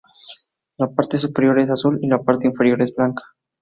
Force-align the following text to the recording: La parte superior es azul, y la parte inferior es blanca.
La 0.79 0.87
parte 0.87 1.19
superior 1.19 1.59
es 1.59 1.69
azul, 1.69 1.99
y 2.01 2.07
la 2.07 2.23
parte 2.23 2.47
inferior 2.47 2.81
es 2.81 2.91
blanca. 2.95 3.21